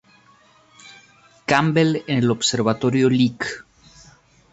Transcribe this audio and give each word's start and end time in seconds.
Campbell 1.45 2.03
en 2.07 2.17
el 2.17 2.31
Observatorio 2.31 3.07
Lick. 3.07 3.67